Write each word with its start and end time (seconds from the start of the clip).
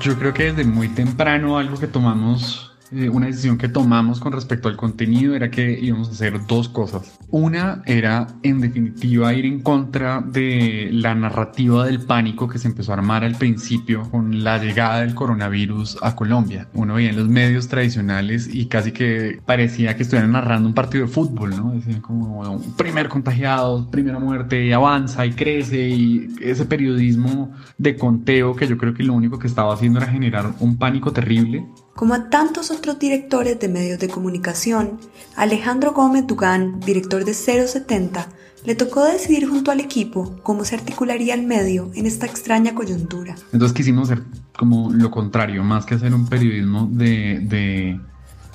Yo 0.00 0.18
creo 0.18 0.32
que 0.32 0.44
desde 0.44 0.64
muy 0.64 0.88
temprano 0.88 1.58
algo 1.58 1.78
que 1.78 1.86
tomamos 1.86 2.67
eh, 2.92 3.08
una 3.08 3.26
decisión 3.26 3.58
que 3.58 3.68
tomamos 3.68 4.20
con 4.20 4.32
respecto 4.32 4.68
al 4.68 4.76
contenido 4.76 5.34
era 5.34 5.50
que 5.50 5.78
íbamos 5.80 6.08
a 6.08 6.12
hacer 6.12 6.46
dos 6.46 6.68
cosas. 6.68 7.18
Una 7.30 7.82
era, 7.86 8.26
en 8.42 8.60
definitiva, 8.60 9.32
ir 9.34 9.44
en 9.44 9.60
contra 9.60 10.20
de 10.20 10.88
la 10.92 11.14
narrativa 11.14 11.84
del 11.86 12.00
pánico 12.00 12.48
que 12.48 12.58
se 12.58 12.68
empezó 12.68 12.92
a 12.92 12.96
armar 12.96 13.24
al 13.24 13.34
principio 13.34 14.08
con 14.10 14.42
la 14.42 14.58
llegada 14.58 15.00
del 15.00 15.14
coronavirus 15.14 15.98
a 16.02 16.16
Colombia. 16.16 16.68
Uno 16.72 16.94
veía 16.94 17.10
en 17.10 17.16
los 17.16 17.28
medios 17.28 17.68
tradicionales 17.68 18.48
y 18.52 18.66
casi 18.66 18.92
que 18.92 19.40
parecía 19.44 19.96
que 19.96 20.02
estuvieran 20.04 20.32
narrando 20.32 20.68
un 20.68 20.74
partido 20.74 21.06
de 21.06 21.12
fútbol, 21.12 21.50
¿no? 21.50 21.72
Decían 21.72 22.00
como 22.00 22.60
primer 22.76 23.08
contagiado, 23.08 23.90
primera 23.90 24.18
muerte, 24.18 24.66
y 24.66 24.72
avanza 24.72 25.26
y 25.26 25.32
crece 25.32 25.88
y 25.88 26.28
ese 26.40 26.64
periodismo 26.64 27.52
de 27.76 27.96
conteo 27.96 28.56
que 28.56 28.66
yo 28.66 28.78
creo 28.78 28.94
que 28.94 29.02
lo 29.02 29.12
único 29.12 29.38
que 29.38 29.46
estaba 29.46 29.74
haciendo 29.74 29.98
era 29.98 30.08
generar 30.08 30.52
un 30.60 30.78
pánico 30.78 31.12
terrible 31.12 31.66
como 31.98 32.14
a 32.14 32.30
tantos 32.30 32.70
otros 32.70 33.00
directores 33.00 33.58
de 33.58 33.68
medios 33.68 33.98
de 33.98 34.08
comunicación, 34.08 35.00
Alejandro 35.34 35.94
Gómez 35.94 36.28
Dugán, 36.28 36.78
director 36.78 37.24
de 37.24 37.34
070, 37.34 38.28
le 38.64 38.76
tocó 38.76 39.02
decidir 39.02 39.48
junto 39.48 39.72
al 39.72 39.80
equipo 39.80 40.38
cómo 40.44 40.64
se 40.64 40.76
articularía 40.76 41.34
el 41.34 41.44
medio 41.44 41.90
en 41.96 42.06
esta 42.06 42.26
extraña 42.26 42.72
coyuntura. 42.72 43.34
Entonces 43.52 43.76
quisimos 43.76 44.08
hacer 44.08 44.22
como 44.56 44.92
lo 44.92 45.10
contrario, 45.10 45.64
más 45.64 45.86
que 45.86 45.96
hacer 45.96 46.14
un 46.14 46.28
periodismo 46.28 46.88
de, 46.88 47.40
de 47.40 48.00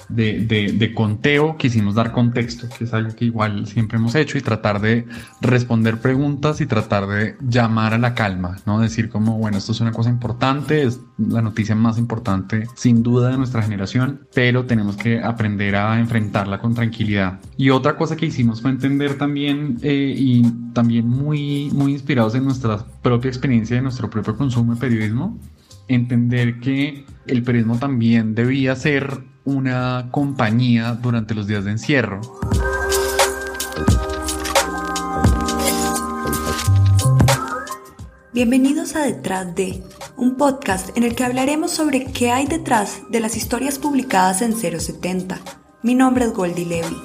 de, 0.09 0.41
de, 0.77 0.93
conteo, 0.93 1.57
quisimos 1.57 1.95
dar 1.95 2.11
contexto, 2.11 2.67
que 2.77 2.83
es 2.83 2.93
algo 2.93 3.15
que 3.15 3.25
igual 3.25 3.67
siempre 3.67 3.97
hemos 3.97 4.15
hecho, 4.15 4.37
y 4.37 4.41
tratar 4.41 4.81
de 4.81 5.05
responder 5.41 5.99
preguntas 5.99 6.61
y 6.61 6.65
tratar 6.65 7.07
de 7.07 7.35
llamar 7.41 7.93
a 7.93 7.97
la 7.97 8.13
calma, 8.13 8.57
¿no? 8.65 8.79
Decir 8.79 9.09
como, 9.09 9.37
bueno, 9.37 9.57
esto 9.57 9.71
es 9.71 9.81
una 9.81 9.91
cosa 9.91 10.09
importante, 10.09 10.83
es 10.83 10.99
la 11.17 11.41
noticia 11.41 11.75
más 11.75 11.97
importante 11.97 12.67
sin 12.75 13.03
duda 13.03 13.29
de 13.29 13.37
nuestra 13.37 13.61
generación, 13.61 14.27
pero 14.33 14.65
tenemos 14.65 14.97
que 14.97 15.21
aprender 15.21 15.75
a 15.75 15.99
enfrentarla 15.99 16.59
con 16.59 16.73
tranquilidad. 16.73 17.39
Y 17.57 17.69
otra 17.69 17.97
cosa 17.97 18.15
que 18.15 18.25
hicimos 18.25 18.61
fue 18.61 18.71
entender 18.71 19.17
también, 19.17 19.77
eh, 19.81 20.13
y 20.17 20.43
también 20.73 21.07
muy, 21.07 21.69
muy 21.71 21.93
inspirados 21.93 22.35
en 22.35 22.45
nuestra 22.45 22.85
propia 23.01 23.29
experiencia, 23.29 23.75
de 23.75 23.81
nuestro 23.81 24.09
propio 24.09 24.35
consumo 24.35 24.73
de 24.75 24.79
periodismo, 24.79 25.39
entender 25.87 26.59
que 26.59 27.05
el 27.27 27.43
periodismo 27.43 27.77
también 27.77 28.35
debía 28.35 28.75
ser 28.75 29.23
una 29.45 30.07
compañía 30.11 30.93
durante 30.93 31.33
los 31.33 31.47
días 31.47 31.65
de 31.65 31.71
encierro. 31.71 32.21
Bienvenidos 38.31 38.95
a 38.95 39.01
Detrás 39.01 39.53
de, 39.53 39.83
un 40.17 40.37
podcast 40.37 40.97
en 40.97 41.03
el 41.03 41.15
que 41.15 41.23
hablaremos 41.23 41.71
sobre 41.71 42.05
qué 42.05 42.31
hay 42.31 42.47
detrás 42.47 43.01
de 43.09 43.19
las 43.19 43.35
historias 43.35 43.77
publicadas 43.77 44.41
en 44.41 44.55
070. 44.55 45.39
Mi 45.83 45.93
nombre 45.93 46.25
es 46.25 46.33
Goldie 46.33 46.65
Levy. 46.65 46.97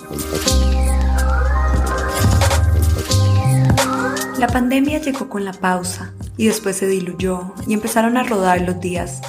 La 4.38 4.46
pandemia 4.46 5.00
llegó 5.00 5.28
con 5.28 5.44
la 5.44 5.52
pausa 5.52 6.12
y 6.36 6.46
después 6.46 6.76
se 6.76 6.86
diluyó 6.86 7.52
y 7.66 7.74
empezaron 7.74 8.16
a 8.16 8.22
rodar 8.22 8.60
los 8.60 8.80
días. 8.80 9.20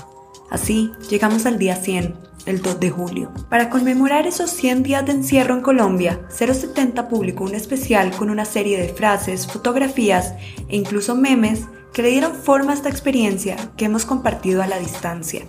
Así 0.52 0.92
llegamos 1.10 1.46
al 1.48 1.58
día 1.58 1.76
100 1.76 2.30
el 2.50 2.62
2 2.62 2.80
de 2.80 2.90
julio. 2.90 3.32
Para 3.50 3.70
conmemorar 3.70 4.26
esos 4.26 4.50
100 4.50 4.84
días 4.84 5.06
de 5.06 5.12
encierro 5.12 5.54
en 5.54 5.62
Colombia, 5.62 6.20
070 6.30 7.08
publicó 7.08 7.44
un 7.44 7.54
especial 7.54 8.12
con 8.12 8.30
una 8.30 8.44
serie 8.44 8.80
de 8.80 8.90
frases, 8.90 9.48
fotografías 9.48 10.34
e 10.68 10.76
incluso 10.76 11.16
memes 11.16 11.66
que 11.94 12.02
le 12.02 12.10
dieron 12.10 12.34
forma 12.34 12.72
a 12.72 12.76
esta 12.76 12.90
experiencia 12.90 13.56
que 13.78 13.86
hemos 13.86 14.06
compartido 14.06 14.64
a 14.64 14.68
la 14.68 14.80
distancia. 14.80 15.44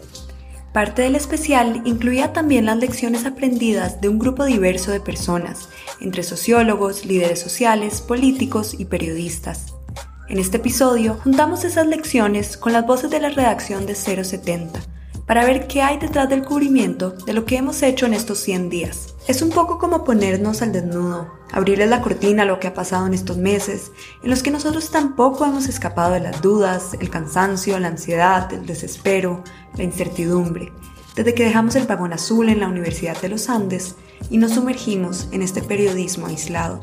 Parte 0.74 1.02
del 1.02 1.16
especial 1.16 1.82
incluía 1.84 2.32
también 2.32 2.66
las 2.66 2.76
lecciones 2.76 3.24
aprendidas 3.24 4.00
de 4.00 4.08
un 4.08 4.18
grupo 4.18 4.44
diverso 4.44 4.92
de 4.92 5.00
personas, 5.00 5.68
entre 6.00 6.22
sociólogos, 6.22 7.04
líderes 7.06 7.40
sociales, 7.40 8.02
políticos 8.02 8.76
y 8.78 8.84
periodistas. 8.84 9.74
En 10.28 10.38
este 10.38 10.58
episodio 10.58 11.14
juntamos 11.24 11.64
esas 11.64 11.86
lecciones 11.86 12.56
con 12.56 12.72
las 12.72 12.86
voces 12.86 13.10
de 13.10 13.20
la 13.20 13.30
redacción 13.30 13.84
de 13.86 13.94
070 13.94 14.80
para 15.30 15.44
ver 15.44 15.68
qué 15.68 15.80
hay 15.80 15.96
detrás 15.96 16.28
del 16.28 16.44
cubrimiento 16.44 17.12
de 17.12 17.32
lo 17.32 17.44
que 17.44 17.56
hemos 17.56 17.84
hecho 17.84 18.04
en 18.04 18.14
estos 18.14 18.38
100 18.40 18.68
días. 18.68 19.14
Es 19.28 19.42
un 19.42 19.50
poco 19.50 19.78
como 19.78 20.02
ponernos 20.02 20.60
al 20.60 20.72
desnudo, 20.72 21.32
abrirle 21.52 21.86
la 21.86 22.02
cortina 22.02 22.42
a 22.42 22.46
lo 22.46 22.58
que 22.58 22.66
ha 22.66 22.74
pasado 22.74 23.06
en 23.06 23.14
estos 23.14 23.36
meses, 23.36 23.92
en 24.24 24.30
los 24.30 24.42
que 24.42 24.50
nosotros 24.50 24.90
tampoco 24.90 25.44
hemos 25.44 25.68
escapado 25.68 26.14
de 26.14 26.18
las 26.18 26.42
dudas, 26.42 26.94
el 26.98 27.10
cansancio, 27.10 27.78
la 27.78 27.86
ansiedad, 27.86 28.52
el 28.52 28.66
desespero, 28.66 29.44
la 29.76 29.84
incertidumbre, 29.84 30.72
desde 31.14 31.32
que 31.32 31.44
dejamos 31.44 31.76
el 31.76 31.86
vagón 31.86 32.12
azul 32.12 32.48
en 32.48 32.58
la 32.58 32.66
Universidad 32.66 33.16
de 33.20 33.28
los 33.28 33.48
Andes 33.48 33.94
y 34.30 34.38
nos 34.38 34.54
sumergimos 34.54 35.28
en 35.30 35.42
este 35.42 35.62
periodismo 35.62 36.26
aislado. 36.26 36.80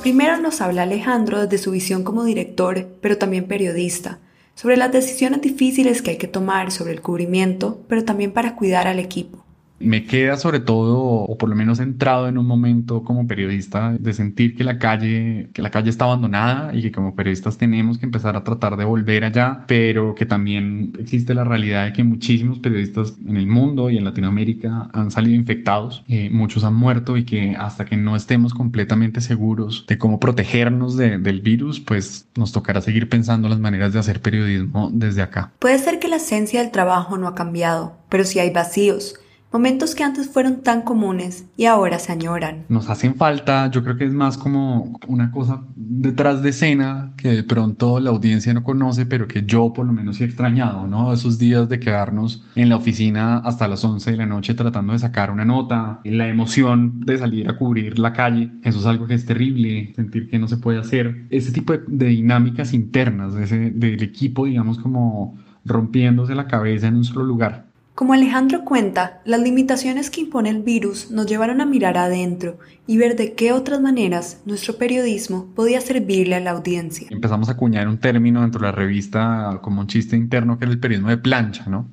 Primero 0.00 0.38
nos 0.38 0.60
habla 0.60 0.82
Alejandro 0.84 1.40
desde 1.42 1.62
su 1.62 1.72
visión 1.72 2.04
como 2.04 2.24
director, 2.24 2.86
pero 3.00 3.18
también 3.18 3.48
periodista, 3.48 4.20
sobre 4.54 4.76
las 4.76 4.92
decisiones 4.92 5.40
difíciles 5.40 6.02
que 6.02 6.12
hay 6.12 6.18
que 6.18 6.28
tomar 6.28 6.70
sobre 6.70 6.92
el 6.92 7.02
cubrimiento, 7.02 7.84
pero 7.88 8.04
también 8.04 8.32
para 8.32 8.54
cuidar 8.54 8.86
al 8.86 9.00
equipo 9.00 9.47
me 9.80 10.04
queda 10.04 10.36
sobre 10.36 10.60
todo, 10.60 10.98
o 11.00 11.38
por 11.38 11.48
lo 11.48 11.54
menos 11.54 11.80
entrado 11.80 12.28
en 12.28 12.38
un 12.38 12.46
momento 12.46 13.02
como 13.04 13.26
periodista, 13.26 13.92
de 13.98 14.12
sentir 14.12 14.56
que 14.56 14.64
la 14.64 14.78
calle, 14.78 15.50
que 15.52 15.62
la 15.62 15.70
calle 15.70 15.90
está 15.90 16.04
abandonada 16.04 16.74
y 16.74 16.82
que 16.82 16.92
como 16.92 17.14
periodistas 17.14 17.58
tenemos 17.58 17.98
que 17.98 18.06
empezar 18.06 18.36
a 18.36 18.44
tratar 18.44 18.76
de 18.76 18.84
volver 18.84 19.24
allá, 19.24 19.64
pero 19.66 20.14
que 20.14 20.26
también 20.26 20.92
existe 20.98 21.34
la 21.34 21.44
realidad 21.44 21.86
de 21.86 21.92
que 21.92 22.04
muchísimos 22.04 22.58
periodistas 22.58 23.14
en 23.26 23.36
el 23.36 23.46
mundo 23.46 23.90
y 23.90 23.98
en 23.98 24.04
Latinoamérica 24.04 24.90
han 24.92 25.10
salido 25.10 25.36
infectados, 25.36 26.04
eh, 26.08 26.30
muchos 26.30 26.64
han 26.64 26.74
muerto 26.74 27.16
y 27.16 27.24
que 27.24 27.56
hasta 27.56 27.84
que 27.84 27.96
no 27.96 28.16
estemos 28.16 28.54
completamente 28.54 29.20
seguros 29.20 29.84
de 29.86 29.98
cómo 29.98 30.20
protegernos 30.20 30.96
del 30.96 31.40
virus, 31.40 31.80
pues 31.80 32.28
nos 32.36 32.52
tocará 32.52 32.80
seguir 32.80 33.08
pensando 33.08 33.48
las 33.48 33.60
maneras 33.60 33.92
de 33.92 33.98
hacer 33.98 34.20
periodismo 34.20 34.90
desde 34.92 35.22
acá. 35.22 35.52
Puede 35.58 35.78
ser 35.78 35.98
que 35.98 36.08
la 36.08 36.16
esencia 36.16 36.60
del 36.60 36.70
trabajo 36.70 37.16
no 37.18 37.28
ha 37.28 37.34
cambiado, 37.34 37.96
pero 38.08 38.24
si 38.24 38.38
hay 38.38 38.50
vacíos 38.50 39.14
Momentos 39.50 39.94
que 39.94 40.04
antes 40.04 40.28
fueron 40.28 40.62
tan 40.62 40.82
comunes 40.82 41.46
y 41.56 41.64
ahora 41.64 41.98
se 41.98 42.12
añoran. 42.12 42.66
Nos 42.68 42.90
hacen 42.90 43.14
falta, 43.14 43.70
yo 43.70 43.82
creo 43.82 43.96
que 43.96 44.04
es 44.04 44.12
más 44.12 44.36
como 44.36 45.00
una 45.06 45.30
cosa 45.30 45.62
detrás 45.74 46.42
de 46.42 46.50
escena 46.50 47.14
que 47.16 47.30
de 47.30 47.42
pronto 47.44 47.98
la 47.98 48.10
audiencia 48.10 48.52
no 48.52 48.62
conoce, 48.62 49.06
pero 49.06 49.26
que 49.26 49.44
yo 49.46 49.72
por 49.72 49.86
lo 49.86 49.92
menos 49.94 50.20
he 50.20 50.24
extrañado, 50.24 50.86
¿no? 50.86 51.14
Esos 51.14 51.38
días 51.38 51.66
de 51.70 51.80
quedarnos 51.80 52.44
en 52.56 52.68
la 52.68 52.76
oficina 52.76 53.38
hasta 53.38 53.68
las 53.68 53.82
11 53.82 54.10
de 54.10 54.16
la 54.18 54.26
noche 54.26 54.52
tratando 54.52 54.92
de 54.92 54.98
sacar 54.98 55.30
una 55.30 55.46
nota, 55.46 56.00
la 56.04 56.28
emoción 56.28 57.00
de 57.00 57.16
salir 57.16 57.48
a 57.48 57.56
cubrir 57.56 57.98
la 57.98 58.12
calle, 58.12 58.50
eso 58.64 58.80
es 58.80 58.86
algo 58.86 59.06
que 59.06 59.14
es 59.14 59.24
terrible, 59.24 59.94
sentir 59.96 60.28
que 60.28 60.38
no 60.38 60.46
se 60.46 60.58
puede 60.58 60.78
hacer. 60.78 61.24
Ese 61.30 61.52
tipo 61.52 61.72
de, 61.72 62.06
dinámicas 62.06 62.74
internas 62.74 63.34
ese, 63.34 63.70
del 63.70 64.02
equipo, 64.02 64.44
digamos, 64.44 64.78
como 64.78 65.38
rompiéndose 65.64 66.34
la 66.34 66.46
cabeza 66.46 66.88
en 66.88 66.96
un 66.96 67.04
solo 67.04 67.24
lugar. 67.24 67.67
Como 67.98 68.12
Alejandro 68.12 68.64
cuenta, 68.64 69.20
las 69.24 69.40
limitaciones 69.40 70.08
que 70.08 70.20
impone 70.20 70.50
el 70.50 70.62
virus 70.62 71.10
nos 71.10 71.26
llevaron 71.26 71.60
a 71.60 71.66
mirar 71.66 71.98
adentro 71.98 72.60
y 72.86 72.96
ver 72.96 73.16
de 73.16 73.34
qué 73.34 73.50
otras 73.50 73.80
maneras 73.80 74.40
nuestro 74.46 74.76
periodismo 74.76 75.46
podía 75.56 75.80
servirle 75.80 76.36
a 76.36 76.40
la 76.40 76.52
audiencia. 76.52 77.08
Empezamos 77.10 77.48
a 77.48 77.54
acuñar 77.54 77.88
un 77.88 77.98
término 77.98 78.42
dentro 78.42 78.60
de 78.60 78.66
la 78.66 78.72
revista 78.72 79.58
como 79.62 79.80
un 79.80 79.88
chiste 79.88 80.14
interno 80.14 80.56
que 80.56 80.66
era 80.66 80.72
el 80.72 80.78
periodismo 80.78 81.10
de 81.10 81.18
plancha, 81.18 81.64
¿no? 81.66 81.88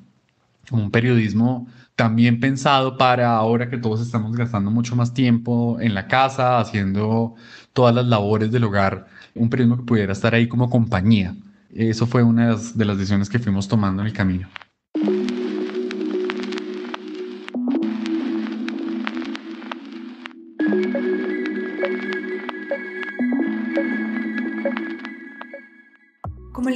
Un 0.69 0.91
periodismo 0.91 1.67
también 1.95 2.39
pensado 2.39 2.99
para 2.99 3.35
ahora 3.35 3.71
que 3.71 3.79
todos 3.79 3.99
estamos 3.99 4.37
gastando 4.37 4.69
mucho 4.69 4.95
más 4.95 5.11
tiempo 5.11 5.79
en 5.81 5.95
la 5.95 6.07
casa, 6.07 6.59
haciendo 6.59 7.33
todas 7.73 7.95
las 7.95 8.05
labores 8.05 8.51
del 8.51 8.65
hogar, 8.65 9.07
un 9.33 9.49
periodismo 9.49 9.77
que 9.77 9.87
pudiera 9.87 10.13
estar 10.13 10.35
ahí 10.35 10.47
como 10.47 10.69
compañía. 10.69 11.35
Eso 11.73 12.05
fue 12.05 12.21
una 12.21 12.55
de 12.55 12.85
las 12.85 12.95
decisiones 12.95 13.27
que 13.27 13.39
fuimos 13.39 13.67
tomando 13.67 14.03
en 14.03 14.07
el 14.09 14.13
camino. 14.13 14.47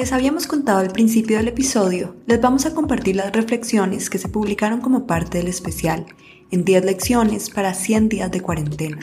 les 0.10 0.14
habíamos 0.16 0.48
contado 0.48 0.80
al 0.80 0.92
principio 0.92 1.38
del 1.38 1.50
episodio, 1.50 2.16
les 2.26 2.42
vamos 2.42 2.66
a 2.66 2.74
compartir 2.74 3.16
las 3.16 3.32
reflexiones 3.32 4.10
que 4.10 4.18
se 4.18 4.28
publicaron 4.28 4.82
como 4.82 5.06
parte 5.06 5.38
del 5.38 5.48
especial, 5.48 6.08
en 6.50 6.66
10 6.66 6.84
lecciones 6.84 7.52
para 7.52 7.76
100 7.76 8.10
días 8.10 8.32
de 8.32 8.42
cuarentena. 8.42 8.98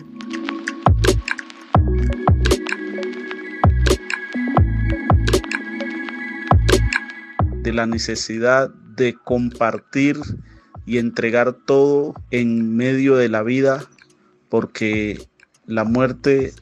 De 7.62 7.72
la 7.72 7.86
necesidad 7.86 8.70
de 8.70 9.14
compartir 9.14 10.16
y 10.86 10.98
entregar 10.98 11.52
todo 11.52 12.14
en 12.32 12.74
medio 12.74 13.14
de 13.14 13.28
la 13.28 13.44
vida 13.44 13.86
porque 14.48 15.28
la 15.66 15.84
muerte 15.84 16.52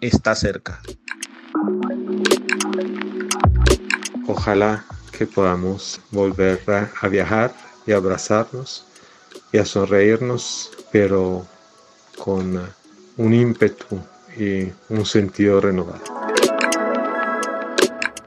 está 0.00 0.34
cerca. 0.34 0.80
Ojalá 4.26 4.84
que 5.10 5.26
podamos 5.26 6.00
volver 6.10 6.60
a, 7.00 7.08
viajar 7.08 7.52
y 7.86 7.92
abrazarnos 7.92 8.86
y 9.52 9.58
a 9.58 9.64
sonreírnos, 9.64 10.70
pero 10.92 11.44
con 12.18 12.60
un 13.16 13.34
ímpetu 13.34 13.98
y 14.38 14.72
un 14.88 15.04
sentido 15.04 15.60
renovado. 15.60 16.02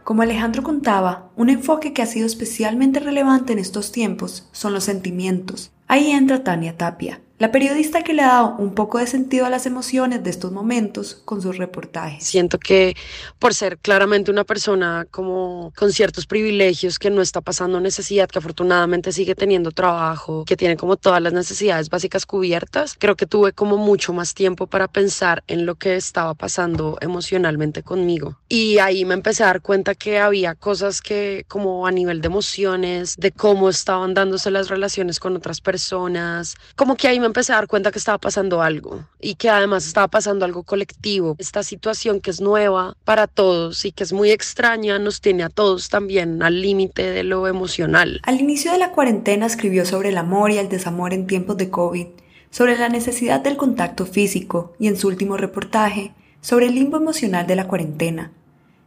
Como 0.03 0.21
Alejandro 0.21 0.61
contaba, 0.61 1.29
un 1.35 1.49
enfoque 1.49 1.93
que 1.93 2.01
ha 2.01 2.05
sido 2.05 2.27
especialmente 2.27 2.99
relevante 2.99 3.53
en 3.53 3.59
estos 3.59 3.91
tiempos 3.91 4.47
son 4.51 4.73
los 4.73 4.83
sentimientos. 4.83 5.71
Ahí 5.87 6.11
entra 6.11 6.43
Tania 6.43 6.77
Tapia, 6.77 7.21
la 7.45 7.51
periodista 7.51 8.01
que 8.01 8.15
le 8.15 8.23
ha 8.23 8.27
dado 8.27 8.55
un 8.57 8.73
poco 8.73 8.97
de 8.97 9.05
sentido 9.05 9.45
a 9.45 9.51
las 9.51 9.67
emociones 9.67 10.23
de 10.23 10.31
estos 10.31 10.51
momentos 10.51 11.21
con 11.25 11.43
sus 11.43 11.59
reportajes. 11.59 12.23
Siento 12.23 12.57
que 12.57 12.95
por 13.37 13.53
ser 13.53 13.77
claramente 13.77 14.31
una 14.31 14.43
persona 14.43 15.05
como 15.11 15.71
con 15.77 15.91
ciertos 15.91 16.25
privilegios, 16.25 16.97
que 16.97 17.11
no 17.11 17.21
está 17.21 17.41
pasando 17.41 17.79
necesidad, 17.79 18.27
que 18.27 18.39
afortunadamente 18.39 19.11
sigue 19.11 19.35
teniendo 19.35 19.69
trabajo, 19.69 20.43
que 20.43 20.57
tiene 20.57 20.75
como 20.75 20.97
todas 20.97 21.21
las 21.21 21.33
necesidades 21.33 21.91
básicas 21.91 22.25
cubiertas, 22.25 22.95
creo 22.97 23.15
que 23.15 23.27
tuve 23.27 23.51
como 23.51 23.77
mucho 23.77 24.11
más 24.11 24.33
tiempo 24.33 24.65
para 24.65 24.87
pensar 24.87 25.43
en 25.45 25.67
lo 25.67 25.75
que 25.75 25.97
estaba 25.97 26.33
pasando 26.33 26.97
emocionalmente 26.99 27.83
conmigo. 27.83 28.39
Y 28.49 28.79
ahí 28.79 29.05
me 29.05 29.13
empecé 29.13 29.43
a 29.43 29.47
dar 29.47 29.61
cuenta 29.61 29.93
que 29.93 30.17
había 30.17 30.55
cosas 30.55 30.99
que 30.99 31.45
como 31.47 31.85
a 31.85 31.91
nivel 31.91 32.21
de 32.21 32.25
emociones, 32.25 33.15
de 33.17 33.31
cómo 33.31 33.69
estaban 33.69 34.15
dándose 34.15 34.49
las 34.49 34.67
relaciones 34.67 35.19
con 35.19 35.35
otras 35.35 35.61
personas, 35.61 36.55
como 36.75 36.95
que 36.95 37.07
ahí 37.07 37.19
me 37.19 37.34
empecé 37.35 37.51
a 37.51 37.55
dar 37.55 37.67
cuenta 37.67 37.91
que 37.91 37.99
estaba 37.99 38.17
pasando 38.17 38.61
algo 38.61 39.03
y 39.19 39.35
que 39.35 39.49
además 39.49 39.85
estaba 39.85 40.07
pasando 40.07 40.45
algo 40.45 40.63
colectivo. 40.63 41.35
Esta 41.37 41.63
situación 41.63 42.21
que 42.21 42.31
es 42.31 42.39
nueva 42.39 42.95
para 43.03 43.27
todos 43.27 43.83
y 43.83 43.91
que 43.91 44.05
es 44.05 44.13
muy 44.13 44.31
extraña 44.31 44.99
nos 44.99 45.19
tiene 45.19 45.43
a 45.43 45.49
todos 45.49 45.89
también 45.89 46.41
al 46.41 46.61
límite 46.61 47.11
de 47.11 47.23
lo 47.23 47.49
emocional. 47.49 48.21
Al 48.23 48.39
inicio 48.39 48.71
de 48.71 48.77
la 48.77 48.91
cuarentena 48.91 49.47
escribió 49.47 49.85
sobre 49.85 50.09
el 50.09 50.17
amor 50.17 50.51
y 50.51 50.59
el 50.59 50.69
desamor 50.69 51.13
en 51.13 51.27
tiempos 51.27 51.57
de 51.57 51.69
COVID, 51.69 52.07
sobre 52.51 52.77
la 52.77 52.87
necesidad 52.87 53.41
del 53.41 53.57
contacto 53.57 54.05
físico 54.05 54.73
y 54.79 54.87
en 54.87 54.95
su 54.95 55.09
último 55.09 55.35
reportaje 55.35 56.13
sobre 56.39 56.67
el 56.67 56.75
limbo 56.75 56.95
emocional 56.95 57.45
de 57.47 57.57
la 57.57 57.67
cuarentena. 57.67 58.31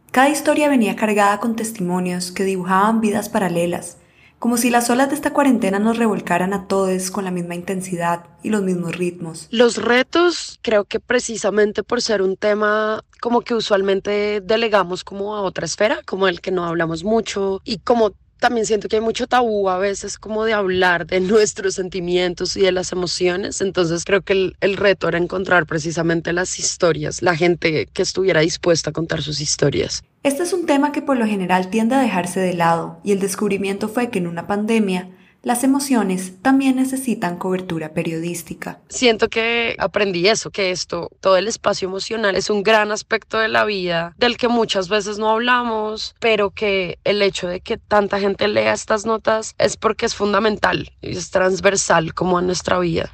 Cada 0.09 0.29
historia 0.29 0.69
venía 0.69 0.95
cargada 0.95 1.39
con 1.39 1.55
testimonios 1.55 2.31
que 2.31 2.45
dibujaban 2.45 2.99
vidas 2.99 3.29
paralelas, 3.29 3.98
como 4.39 4.57
si 4.57 4.69
las 4.69 4.89
olas 4.89 5.09
de 5.09 5.15
esta 5.15 5.33
cuarentena 5.33 5.79
nos 5.79 5.97
revolcaran 5.97 6.53
a 6.53 6.67
todos 6.67 7.11
con 7.11 7.25
la 7.25 7.31
misma 7.31 7.55
intensidad 7.55 8.25
y 8.41 8.49
los 8.49 8.63
mismos 8.63 8.95
ritmos. 8.95 9.47
Los 9.51 9.77
retos, 9.77 10.59
creo 10.61 10.85
que 10.85 10.99
precisamente 10.99 11.83
por 11.83 12.01
ser 12.01 12.21
un 12.21 12.37
tema 12.37 13.03
como 13.19 13.41
que 13.41 13.53
usualmente 13.53 14.41
delegamos 14.41 15.03
como 15.03 15.35
a 15.35 15.41
otra 15.41 15.65
esfera, 15.65 15.99
como 16.05 16.27
el 16.27 16.39
que 16.39 16.51
no 16.51 16.65
hablamos 16.65 17.03
mucho 17.03 17.61
y 17.65 17.79
como 17.79 18.13
también 18.39 18.65
siento 18.65 18.87
que 18.87 18.95
hay 18.95 19.01
mucho 19.01 19.27
tabú 19.27 19.69
a 19.69 19.77
veces 19.77 20.17
como 20.17 20.45
de 20.45 20.53
hablar 20.53 21.05
de 21.05 21.19
nuestros 21.19 21.75
sentimientos 21.75 22.57
y 22.57 22.61
de 22.61 22.71
las 22.71 22.91
emociones. 22.91 23.61
Entonces 23.61 24.03
creo 24.05 24.21
que 24.21 24.53
el, 24.59 24.77
reto 24.77 25.07
era 25.07 25.17
encontrar 25.17 25.65
precisamente 25.65 26.33
las 26.33 26.57
historias, 26.57 27.21
la 27.21 27.35
gente 27.35 27.87
que 27.91 28.01
estuviera 28.01 28.41
dispuesta 28.41 28.89
a 28.91 28.93
contar 28.93 29.21
sus 29.21 29.41
historias. 29.41 30.03
Este 30.23 30.43
es 30.43 30.53
un 30.53 30.65
tema 30.65 30.91
que 30.91 31.01
por 31.01 31.17
lo 31.17 31.25
general 31.25 31.69
tiende 31.69 31.95
a 31.95 32.01
dejarse 32.01 32.39
de 32.39 32.53
lado 32.53 32.99
y 33.03 33.11
el 33.11 33.19
descubrimiento 33.19 33.87
fue 33.89 34.09
que 34.09 34.19
en 34.19 34.27
una 34.27 34.47
pandemia 34.47 35.09
las 35.41 35.63
emociones 35.63 36.33
también 36.41 36.75
necesitan 36.75 37.37
cobertura 37.37 37.93
periodística. 37.93 38.79
Siento 38.89 39.29
que 39.29 39.75
aprendí 39.79 40.27
eso, 40.27 40.51
que 40.51 40.71
esto, 40.71 41.09
todo 41.21 41.37
el 41.37 41.47
espacio 41.47 41.87
emocional 41.87 42.35
es 42.35 42.49
un 42.49 42.63
gran 42.63 42.91
aspecto 42.91 43.37
de 43.37 43.47
la 43.47 43.65
vida 43.65 44.13
del 44.17 44.37
que 44.37 44.47
muchas 44.47 44.89
veces 44.89 45.17
no 45.17 45.29
hablamos, 45.29 46.15
pero 46.19 46.51
que 46.51 46.99
el 47.03 47.21
hecho 47.21 47.47
de 47.47 47.61
que 47.61 47.77
tanta 47.77 48.19
gente 48.19 48.47
lea 48.47 48.73
estas 48.73 49.05
notas 49.05 49.55
es 49.57 49.77
porque 49.77 50.05
es 50.05 50.15
fundamental 50.15 50.91
y 51.01 51.11
es 51.11 51.31
transversal 51.31 52.13
como 52.13 52.37
a 52.37 52.41
nuestra 52.41 52.79
vida. 52.79 53.09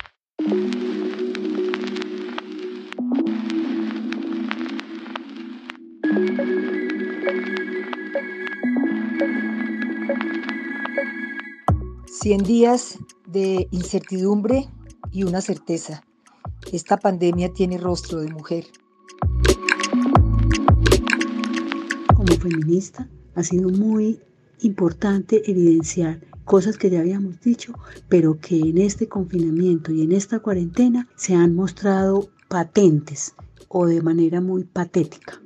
Cien 12.25 12.42
días 12.42 12.98
de 13.27 13.68
incertidumbre 13.69 14.68
y 15.12 15.25
una 15.25 15.42
certeza. 15.42 16.04
Esta 16.72 16.98
pandemia 16.98 17.54
tiene 17.54 17.77
rostro 17.77 18.19
de 18.19 18.31
mujer. 18.31 18.66
Como 22.16 22.33
feminista 22.33 23.07
ha 23.36 23.44
sido 23.44 23.69
muy 23.69 24.19
importante 24.62 25.44
evidenciar 25.51 26.19
cosas 26.45 26.80
que 26.80 26.89
ya 26.89 27.01
habíamos 27.01 27.39
dicho, 27.42 27.74
pero 28.10 28.39
que 28.39 28.60
en 28.60 28.80
este 28.80 29.07
confinamiento 29.07 29.92
y 29.92 30.01
en 30.01 30.12
esta 30.12 30.39
cuarentena 30.39 31.07
se 31.16 31.36
han 31.36 31.54
mostrado 31.54 32.31
patentes 32.48 33.36
o 33.68 33.86
de 33.86 34.01
manera 34.01 34.42
muy 34.42 34.63
patética. 34.63 35.39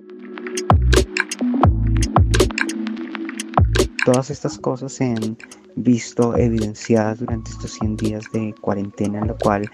Todas 4.06 4.30
estas 4.30 4.58
cosas 4.58 4.94
se 4.94 5.04
han 5.04 5.38
visto 5.84 6.38
evidenciadas 6.38 7.20
durante 7.20 7.52
estos 7.52 7.72
100 7.74 7.98
días 7.98 8.24
de 8.34 8.54
cuarentena, 8.62 9.20
en 9.20 9.28
lo 9.28 9.38
cual 9.38 9.70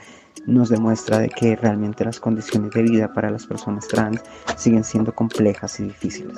nos 0.46 0.70
demuestra 0.70 1.20
de 1.20 1.30
que 1.30 1.56
realmente 1.56 2.06
las 2.06 2.20
condiciones 2.20 2.72
de 2.72 2.84
vida 2.84 3.14
para 3.14 3.32
las 3.32 3.46
personas 3.46 3.88
trans 3.88 4.22
siguen 4.58 4.84
siendo 4.84 5.14
complejas 5.14 5.80
y 5.80 5.84
difíciles. 5.84 6.36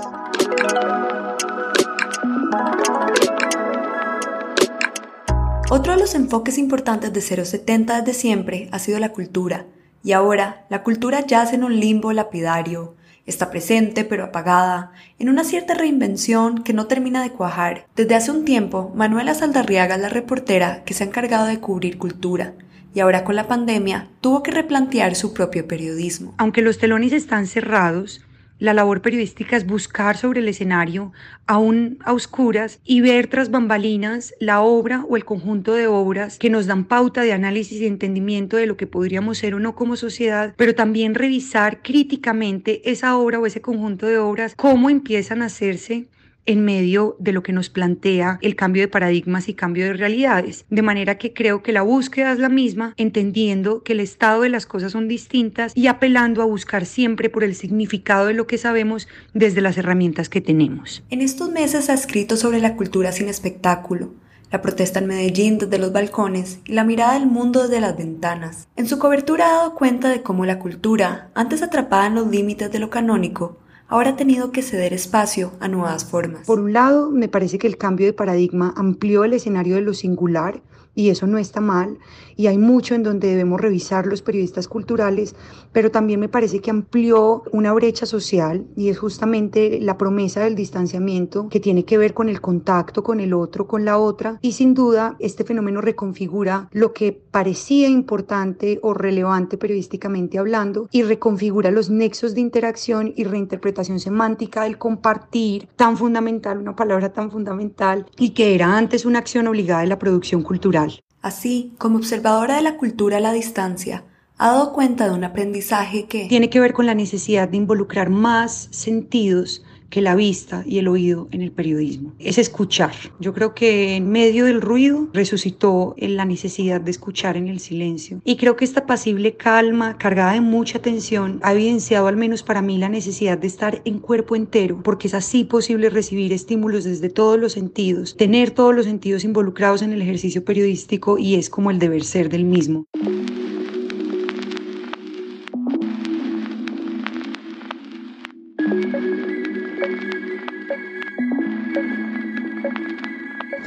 Otro 5.70 5.94
de 5.94 6.00
los 6.00 6.16
enfoques 6.16 6.58
importantes 6.58 7.12
de 7.12 7.22
070 7.46 8.02
desde 8.02 8.14
siempre 8.14 8.70
ha 8.72 8.80
sido 8.80 9.00
la 9.00 9.12
cultura, 9.12 9.66
y 10.02 10.14
ahora 10.14 10.66
la 10.70 10.82
cultura 10.84 11.26
yace 11.26 11.56
en 11.56 11.66
un 11.66 11.78
limbo 11.78 12.14
lapidario, 12.14 12.96
Está 13.28 13.52
presente 13.52 14.06
pero 14.06 14.24
apagada, 14.24 14.94
en 15.20 15.28
una 15.28 15.44
cierta 15.44 15.74
reinvención 15.74 16.64
que 16.64 16.72
no 16.72 16.88
termina 16.88 17.22
de 17.22 17.32
cuajar. 17.32 17.86
Desde 17.96 18.16
hace 18.16 18.32
un 18.32 18.46
tiempo, 18.46 18.92
Manuela 18.96 19.34
Saldarriaga 19.34 19.96
es 19.96 20.02
la 20.02 20.10
reportera 20.10 20.84
que 20.86 20.94
se 20.94 21.04
ha 21.04 21.08
encargado 21.08 21.46
de 21.46 21.60
cubrir 21.60 21.98
cultura, 21.98 22.54
y 22.96 23.02
ahora 23.02 23.26
con 23.26 23.36
la 23.36 23.48
pandemia 23.48 24.08
tuvo 24.22 24.44
que 24.44 24.52
replantear 24.52 25.14
su 25.16 25.34
propio 25.34 25.68
periodismo. 25.68 26.34
Aunque 26.38 26.62
los 26.62 26.80
telones 26.80 27.12
están 27.12 27.48
cerrados, 27.48 28.22
la 28.60 28.74
labor 28.74 29.02
periodística 29.02 29.56
es 29.56 29.66
buscar 29.66 30.18
sobre 30.18 30.40
el 30.40 30.48
escenario, 30.48 31.12
aún 31.46 32.00
a 32.04 32.14
oscuras, 32.14 32.80
y 32.84 33.02
ver 33.02 33.28
tras 33.28 33.52
bambalinas 33.52 34.34
la 34.40 34.62
obra 34.62 35.06
o 35.08 35.16
el 35.16 35.26
conjunto 35.26 35.74
de 35.74 35.88
obras 35.88 36.40
que 36.40 36.50
nos 36.50 36.66
dan 36.66 36.86
pauta 36.86 37.22
de 37.22 37.34
análisis 37.34 37.82
y 37.82 37.86
entendimiento 37.86 38.58
de 38.58 38.66
lo 38.66 38.78
que 38.78 38.88
podríamos 38.88 39.38
ser 39.38 39.56
o 39.56 39.60
no 39.60 39.76
como 39.76 39.96
sociedad, 39.96 40.54
pero 40.58 40.76
también 40.76 41.16
revisar 41.16 41.82
críticamente 41.82 42.90
esa 42.90 43.18
obra 43.18 43.40
o 43.40 43.46
ese 43.46 43.62
conjunto 43.62 44.06
de 44.08 44.18
obras, 44.18 44.56
cómo 44.56 44.90
empiezan 44.90 45.42
a 45.42 45.46
hacerse 45.46 46.08
en 46.48 46.66
medio 46.66 47.16
de 47.20 47.34
lo 47.34 47.44
que 47.44 47.54
nos 47.54 47.70
plantea 47.70 48.40
el 48.42 48.56
cambio 48.56 48.82
de 48.82 48.88
paradigmas 48.88 49.48
y 49.50 49.54
cambio 49.54 49.86
de 49.86 49.94
realidades. 49.94 50.66
De 50.70 50.82
manera 50.82 51.18
que 51.18 51.34
creo 51.34 51.62
que 51.62 51.74
la 51.74 51.84
búsqueda 51.84 52.32
es 52.32 52.40
la 52.40 52.50
misma, 52.50 52.94
entendiendo 52.98 53.84
que 53.84 53.94
el 53.94 54.00
estado 54.00 54.42
de 54.42 54.50
las 54.50 54.66
cosas 54.66 54.94
son 54.94 55.08
distintas 55.08 55.74
y 55.76 55.88
apelando 55.88 56.42
a 56.42 56.46
buscar 56.46 56.86
siempre 56.86 57.30
por 57.30 57.44
el 57.44 57.54
significado 57.54 58.26
de 58.26 58.34
lo 58.34 58.48
que 58.48 58.58
sabemos 58.58 59.08
desde 59.34 59.62
las 59.62 59.78
herramientas 59.78 60.30
que 60.30 60.42
tenemos. 60.42 61.04
En 61.10 61.22
estos 61.22 61.52
meses 61.52 61.90
ha 61.90 61.94
escrito 61.94 62.38
sobre 62.38 62.60
la 62.60 62.76
cultura 62.76 63.12
sin 63.12 63.28
espectáculo, 63.28 64.14
la 64.52 64.62
protesta 64.62 65.00
en 65.00 65.08
Medellín 65.08 65.58
desde 65.58 65.78
los 65.78 65.92
balcones 65.92 66.60
y 66.66 66.72
la 66.74 66.86
mirada 66.86 67.14
del 67.16 67.28
mundo 67.28 67.64
desde 67.64 67.82
las 67.82 67.98
ventanas. 67.98 68.68
En 68.78 68.88
su 68.88 68.98
cobertura 68.98 69.48
ha 69.48 69.58
dado 69.58 69.76
cuenta 69.76 70.10
de 70.10 70.24
cómo 70.24 70.46
la 70.46 70.60
cultura, 70.60 71.30
antes 71.36 71.62
atrapada 71.62 72.08
en 72.08 72.16
los 72.16 72.28
límites 72.28 72.72
de 72.72 72.80
lo 72.80 72.90
canónico, 72.90 73.60
ahora 73.88 74.12
ha 74.12 74.16
tenido 74.16 74.52
que 74.52 74.62
ceder 74.62 74.94
espacio 74.94 75.52
a 75.60 75.68
nuevas 75.68 76.06
formas. 76.06 76.46
Por 76.46 76.60
un 76.60 76.74
lado, 76.74 77.12
me 77.12 77.28
parece 77.28 77.58
que 77.58 77.68
el 77.68 77.78
cambio 77.78 78.06
de 78.06 78.14
paradigma 78.14 78.74
amplió 78.78 79.24
el 79.24 79.34
escenario 79.34 79.76
de 79.76 79.82
lo 79.82 79.94
singular 79.94 80.62
y 80.94 81.10
eso 81.10 81.28
no 81.28 81.38
está 81.38 81.62
mal 81.62 82.00
y 82.38 82.48
hay 82.48 82.58
mucho 82.58 82.96
en 82.96 83.04
donde 83.04 83.28
debemos 83.28 83.60
revisar 83.60 84.06
los 84.06 84.22
periodistas 84.22 84.68
culturales, 84.68 85.36
pero 85.74 85.92
también 85.92 86.20
me 86.20 86.30
parece 86.30 86.60
que 86.60 86.72
amplió 86.72 87.44
una 87.52 87.74
brecha 87.74 88.06
social 88.06 88.66
y 88.76 88.90
es 88.90 89.00
justamente 89.00 89.80
la 89.82 89.98
promesa 89.98 90.42
del 90.42 90.56
distanciamiento 90.56 91.50
que 91.50 91.60
tiene 91.60 91.84
que 91.84 91.98
ver 91.98 92.14
con 92.14 92.30
el 92.30 92.40
contacto 92.40 93.04
con 93.04 93.20
el 93.20 93.34
otro, 93.34 93.68
con 93.68 93.84
la 93.84 93.98
otra 93.98 94.40
y 94.42 94.54
sin 94.54 94.74
duda 94.74 95.16
este 95.20 95.44
fenómeno 95.44 95.82
reconfigura 95.82 96.70
lo 96.72 96.94
que 96.94 97.12
parecía 97.12 97.90
importante 97.90 98.80
o 98.84 98.94
relevante 98.94 99.58
periodísticamente 99.58 100.38
hablando 100.38 100.88
y 100.92 101.04
reconfigura 101.04 101.72
los 101.72 101.90
nexos 101.90 102.36
de 102.36 102.42
interacción 102.42 103.14
y 103.16 103.24
reinterpretación 103.24 104.00
semántica 104.00 104.64
del 104.64 104.78
compartir 104.78 105.68
tan 105.76 105.98
fundamental, 105.98 106.60
una 106.60 106.76
palabra 106.76 107.12
tan 107.12 107.32
fundamental 107.32 108.06
y 108.18 108.32
que 108.32 108.54
era 108.54 108.78
antes 108.78 109.06
una 109.06 109.20
acción 109.20 109.48
obligada 109.48 109.82
de 109.82 109.88
la 109.88 110.00
producción 110.00 110.44
cultural. 110.44 111.02
Así, 111.22 111.74
como 111.78 111.98
observadora 111.98 112.56
de 112.58 112.62
la 112.62 112.78
cultura 112.78 113.18
a 113.18 113.22
la 113.22 113.34
distancia, 113.34 114.04
ha 114.38 114.52
dado 114.52 114.74
cuenta 114.74 115.08
de 115.08 115.16
un 115.16 115.24
aprendizaje 115.24 116.06
que 116.06 116.28
tiene 116.28 116.50
que 116.50 116.60
ver 116.60 116.74
con 116.74 116.86
la 116.86 116.94
necesidad 116.94 117.50
de 117.50 117.58
involucrar 117.58 118.10
más 118.10 118.68
sentidos 118.72 119.64
que 119.90 120.02
la 120.02 120.16
vista 120.16 120.64
y 120.66 120.80
el 120.80 120.88
oído 120.88 121.28
en 121.32 121.42
el 121.42 121.52
periodismo. 121.52 122.14
Es 122.20 122.38
escuchar. 122.38 122.94
Yo 123.20 123.34
creo 123.34 123.54
que 123.54 123.96
en 123.96 124.10
medio 124.10 124.46
del 124.46 124.62
ruido 124.62 125.08
resucitó 125.14 125.96
la 125.98 126.26
necesidad 126.26 126.82
de 126.82 126.92
escuchar 126.92 127.38
en 127.38 127.48
el 127.48 127.60
silencio. 127.60 128.22
Y 128.24 128.38
creo 128.38 128.56
que 128.56 128.66
esta 128.66 128.86
pasible 128.86 129.36
calma, 129.36 129.98
cargada 129.98 130.34
de 130.34 130.42
mucha 130.42 130.78
atención, 130.78 131.40
ha 131.44 131.54
evidenciado 131.54 132.08
al 132.08 132.18
menos 132.18 132.44
para 132.44 132.62
mí 132.62 132.78
la 132.78 132.90
necesidad 132.90 133.38
de 133.38 133.48
estar 133.48 133.82
en 133.86 134.00
cuerpo 134.00 134.36
entero, 134.36 134.82
porque 134.84 135.08
es 135.08 135.14
así 135.14 135.44
posible 135.44 135.90
recibir 135.90 136.34
estímulos 136.34 136.84
desde 136.84 137.10
todos 137.10 137.40
los 137.40 137.54
sentidos, 137.54 138.16
tener 138.18 138.52
todos 138.52 138.76
los 138.76 138.86
sentidos 138.86 139.24
involucrados 139.24 139.82
en 139.82 139.94
el 139.94 140.02
ejercicio 140.02 140.44
periodístico 140.44 141.18
y 141.18 141.36
es 141.36 141.50
como 141.50 141.72
el 141.72 141.80
deber 141.80 142.04
ser 142.04 142.30
del 142.30 142.46
mismo. 142.46 142.86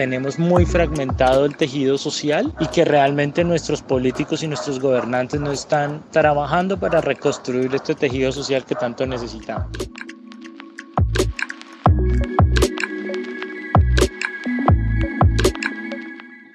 Tenemos 0.01 0.39
muy 0.39 0.65
fragmentado 0.65 1.45
el 1.45 1.55
tejido 1.59 1.99
social 1.99 2.55
y 2.59 2.69
que 2.69 2.87
realmente 2.87 3.45
nuestros 3.45 3.83
políticos 3.83 4.43
y 4.43 4.49
nuestros 4.49 4.81
gobernantes 4.81 5.39
no 5.39 5.53
están 5.53 6.03
trabajando 6.11 6.81
para 6.81 7.03
reconstruir 7.03 7.75
este 7.75 7.95
tejido 7.95 8.33
social 8.33 8.65
que 8.65 8.75
tanto 8.75 9.05
necesitamos. 9.05 9.69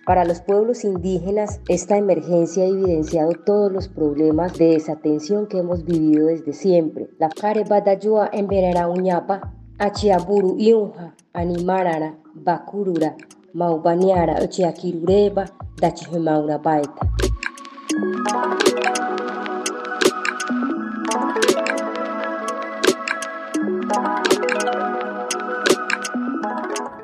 Para 0.08 0.26
los 0.26 0.42
pueblos 0.42 0.84
indígenas, 0.84 1.62
esta 1.70 1.98
emergencia 1.98 2.64
ha 2.64 2.68
evidenciado 2.68 3.34
todos 3.46 3.72
los 3.72 3.88
problemas 3.88 4.58
de 4.58 4.70
desatención 4.70 5.46
que 5.46 5.60
hemos 5.60 5.86
vivido 5.86 6.26
desde 6.26 6.54
siempre. 6.54 7.12
La 7.20 7.30
care 7.30 7.64
badayua 7.64 8.28
en 8.34 8.48
verera 8.48 8.88
uñapa, 8.88 9.54
achiaburu 9.78 10.58
iunja, 10.58 11.14
animarara, 11.34 12.18
bakurura, 12.36 13.16
maubaniara 13.54 14.44
uchiakirureba, 14.44 15.46
dachihemaura 15.78 16.58
baeta. 16.58 17.10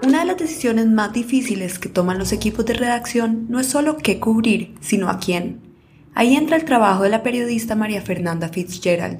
Una 0.03 0.19
de 0.19 0.25
las 0.25 0.37
decisiones 0.37 0.87
más 0.87 1.13
difíciles 1.13 1.79
que 1.79 1.87
toman 1.87 2.17
los 2.19 2.33
equipos 2.33 2.65
de 2.65 2.73
redacción 2.73 3.47
no 3.49 3.59
es 3.59 3.67
solo 3.67 3.97
qué 3.97 4.19
cubrir, 4.19 4.75
sino 4.81 5.09
a 5.09 5.19
quién. 5.19 5.61
Ahí 6.13 6.35
entra 6.35 6.57
el 6.57 6.65
trabajo 6.65 7.03
de 7.03 7.09
la 7.09 7.23
periodista 7.23 7.75
María 7.75 8.01
Fernanda 8.01 8.49
Fitzgerald, 8.49 9.19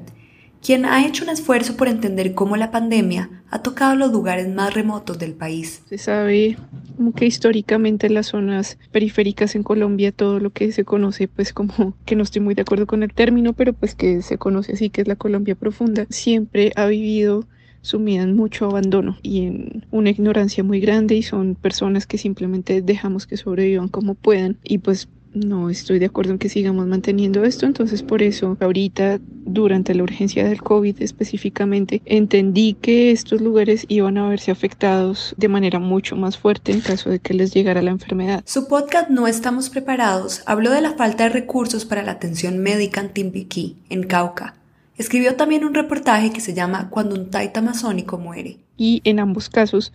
quien 0.62 0.84
ha 0.84 1.04
hecho 1.06 1.24
un 1.24 1.30
esfuerzo 1.30 1.76
por 1.76 1.88
entender 1.88 2.34
cómo 2.34 2.56
la 2.56 2.70
pandemia 2.70 3.42
ha 3.50 3.62
tocado 3.62 3.96
los 3.96 4.12
lugares 4.12 4.48
más 4.48 4.72
remotos 4.72 5.18
del 5.18 5.34
país. 5.34 5.82
Se 5.88 5.98
sabe 5.98 6.56
como 6.96 7.12
que 7.12 7.26
históricamente 7.26 8.06
en 8.06 8.14
las 8.14 8.28
zonas 8.28 8.78
periféricas 8.92 9.54
en 9.56 9.64
Colombia 9.64 10.12
todo 10.12 10.38
lo 10.38 10.50
que 10.50 10.70
se 10.72 10.84
conoce 10.84 11.26
pues 11.28 11.52
como 11.52 11.94
que 12.06 12.16
no 12.16 12.22
estoy 12.22 12.40
muy 12.40 12.54
de 12.54 12.62
acuerdo 12.62 12.86
con 12.86 13.02
el 13.02 13.12
término, 13.12 13.52
pero 13.52 13.72
pues 13.72 13.94
que 13.94 14.22
se 14.22 14.38
conoce 14.38 14.72
así 14.72 14.88
que 14.88 15.02
es 15.02 15.08
la 15.08 15.16
Colombia 15.16 15.54
profunda, 15.56 16.06
siempre 16.08 16.72
ha 16.76 16.86
vivido 16.86 17.44
sumida 17.80 18.22
en 18.22 18.36
mucho 18.36 18.66
abandono 18.66 19.18
y 19.22 19.46
en 19.46 19.86
una 19.90 20.10
ignorancia 20.10 20.62
muy 20.62 20.78
grande 20.78 21.16
y 21.16 21.22
son 21.22 21.56
personas 21.56 22.06
que 22.06 22.16
simplemente 22.16 22.80
dejamos 22.80 23.26
que 23.26 23.36
sobrevivan 23.36 23.88
como 23.88 24.14
puedan 24.14 24.56
y 24.62 24.78
pues 24.78 25.08
no 25.34 25.70
estoy 25.70 25.98
de 25.98 26.06
acuerdo 26.06 26.32
en 26.32 26.38
que 26.38 26.48
sigamos 26.48 26.86
manteniendo 26.86 27.44
esto, 27.44 27.66
entonces 27.66 28.02
por 28.02 28.22
eso 28.22 28.56
ahorita 28.60 29.20
durante 29.44 29.94
la 29.94 30.02
urgencia 30.02 30.46
del 30.46 30.62
COVID 30.62 31.00
específicamente 31.02 32.02
entendí 32.04 32.74
que 32.74 33.10
estos 33.10 33.40
lugares 33.40 33.86
iban 33.88 34.18
a 34.18 34.28
verse 34.28 34.50
afectados 34.50 35.34
de 35.36 35.48
manera 35.48 35.78
mucho 35.78 36.16
más 36.16 36.38
fuerte 36.38 36.72
en 36.72 36.80
caso 36.80 37.10
de 37.10 37.18
que 37.18 37.34
les 37.34 37.52
llegara 37.52 37.82
la 37.82 37.90
enfermedad. 37.90 38.42
Su 38.46 38.68
podcast 38.68 39.10
No 39.10 39.26
estamos 39.26 39.70
preparados 39.70 40.42
habló 40.46 40.70
de 40.70 40.80
la 40.80 40.92
falta 40.92 41.24
de 41.24 41.30
recursos 41.30 41.84
para 41.84 42.02
la 42.02 42.12
atención 42.12 42.58
médica 42.58 43.00
en 43.00 43.12
Timbiquí, 43.12 43.76
en 43.88 44.04
Cauca. 44.04 44.54
Escribió 44.96 45.36
también 45.36 45.64
un 45.64 45.74
reportaje 45.74 46.32
que 46.32 46.40
se 46.40 46.54
llama 46.54 46.90
Cuando 46.90 47.14
un 47.14 47.30
taita 47.30 47.60
amazónico 47.60 48.18
muere. 48.18 48.58
Y 48.76 49.00
en 49.04 49.20
ambos 49.20 49.48
casos 49.48 49.92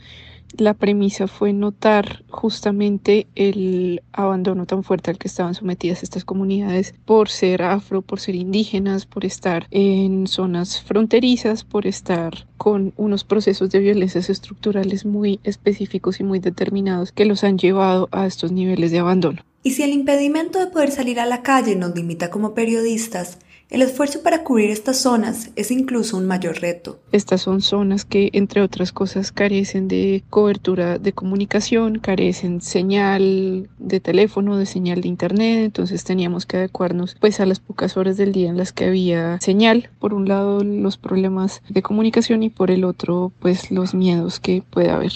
la 0.58 0.74
premisa 0.74 1.28
fue 1.28 1.54
notar 1.54 2.24
justamente 2.30 3.28
el 3.36 4.02
abandono 4.12 4.66
tan 4.66 4.84
fuerte 4.84 5.12
al 5.12 5.18
que 5.18 5.28
estaban 5.28 5.56
sometidas 5.56 6.04
estas 6.04 6.26
comunidades 6.26 6.94
por 7.06 7.30
ser 7.30 7.64
afro, 7.64 8.02
por 8.02 8.20
ser 8.20 8.36
indígenas, 8.36 9.06
por 9.06 9.26
estar 9.26 9.68
en 9.72 10.28
zonas 10.28 10.82
fronterizas, 10.82 11.64
por 11.64 11.86
estar 11.88 12.48
con 12.58 12.94
unos 12.98 13.24
procesos 13.24 13.70
de 13.70 13.80
violencias 13.80 14.30
estructurales 14.30 15.06
muy 15.06 15.40
específicos 15.44 16.20
y 16.20 16.24
muy 16.24 16.40
determinados 16.40 17.12
que 17.12 17.26
los 17.26 17.44
han 17.44 17.58
llevado 17.58 18.10
a 18.12 18.26
estos 18.26 18.52
niveles 18.52 18.92
de 18.92 19.00
abandono. 19.00 19.42
Y 19.64 19.72
si 19.72 19.84
el 19.84 19.92
impedimento 19.92 20.60
de 20.60 20.68
poder 20.68 20.92
salir 20.92 21.20
a 21.20 21.26
la 21.26 21.42
calle 21.42 21.76
nos 21.76 21.94
limita 21.94 22.30
como 22.30 22.54
periodistas, 22.54 23.40
el 23.70 23.82
esfuerzo 23.82 24.22
para 24.24 24.44
cubrir 24.44 24.70
estas 24.70 24.98
zonas 24.98 25.52
es 25.56 25.72
incluso 25.72 26.18
un 26.18 26.26
mayor 26.26 26.62
reto. 26.62 27.00
Estas 27.12 27.42
son 27.42 27.62
zonas 27.62 28.06
que, 28.06 28.30
entre 28.34 28.62
otras 28.62 28.92
cosas, 28.92 29.32
carecen 29.32 29.88
de 29.88 30.24
cobertura 30.30 30.98
de 31.00 31.14
comunicación, 31.14 32.00
carecen 32.00 32.62
señal 32.62 33.70
de 33.78 34.00
teléfono, 34.00 34.58
de 34.58 34.66
señal 34.66 35.02
de 35.02 35.10
internet, 35.10 35.66
entonces 35.66 36.04
teníamos 36.04 36.46
que 36.46 36.58
adecuarnos 36.58 37.16
pues 37.20 37.40
a 37.40 37.46
las 37.46 37.60
pocas 37.60 37.98
horas 37.98 38.18
del 38.18 38.32
día 38.32 38.50
en 38.50 38.58
las 38.58 38.72
que 38.72 38.86
había 38.86 39.40
señal. 39.42 39.90
Por 40.00 40.14
un 40.14 40.28
lado, 40.28 40.64
los 40.64 40.98
problemas 40.98 41.62
de 41.68 41.82
comunicación 41.82 42.44
y 42.44 42.50
por 42.50 42.72
el 42.72 42.86
otro, 42.86 43.34
pues 43.40 43.72
los 43.72 43.94
miedos 43.94 44.40
que 44.40 44.64
puede 44.70 44.90
haber. 44.90 45.12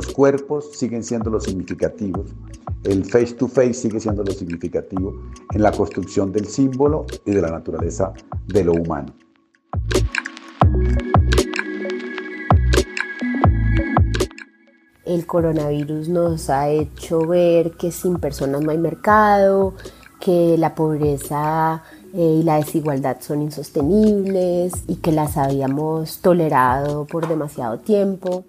Los 0.00 0.14
cuerpos 0.14 0.70
siguen 0.72 1.04
siendo 1.04 1.28
los 1.28 1.44
significativos, 1.44 2.34
el 2.84 3.04
face 3.04 3.34
to 3.34 3.46
face 3.46 3.74
sigue 3.74 4.00
siendo 4.00 4.24
lo 4.24 4.32
significativo 4.32 5.12
en 5.52 5.62
la 5.62 5.72
construcción 5.72 6.32
del 6.32 6.46
símbolo 6.46 7.04
y 7.26 7.32
de 7.32 7.42
la 7.42 7.50
naturaleza 7.50 8.14
de 8.46 8.64
lo 8.64 8.72
humano. 8.72 9.12
El 15.04 15.26
coronavirus 15.26 16.08
nos 16.08 16.48
ha 16.48 16.70
hecho 16.70 17.26
ver 17.26 17.72
que 17.72 17.92
sin 17.92 18.16
personas 18.16 18.62
no 18.62 18.70
hay 18.70 18.78
mercado, 18.78 19.74
que 20.18 20.56
la 20.56 20.74
pobreza 20.74 21.82
eh, 22.14 22.38
y 22.40 22.42
la 22.42 22.56
desigualdad 22.56 23.18
son 23.20 23.42
insostenibles 23.42 24.72
y 24.86 24.96
que 24.96 25.12
las 25.12 25.36
habíamos 25.36 26.20
tolerado 26.20 27.04
por 27.04 27.28
demasiado 27.28 27.80
tiempo. 27.80 28.46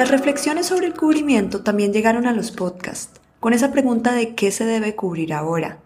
Las 0.00 0.10
reflexiones 0.10 0.64
sobre 0.64 0.86
el 0.86 0.94
cubrimiento 0.94 1.60
también 1.60 1.92
llegaron 1.92 2.26
a 2.26 2.32
los 2.32 2.52
podcasts, 2.52 3.20
con 3.38 3.52
esa 3.52 3.70
pregunta 3.70 4.14
de 4.14 4.34
qué 4.34 4.50
se 4.50 4.64
debe 4.64 4.96
cubrir 4.96 5.34
ahora. 5.34 5.76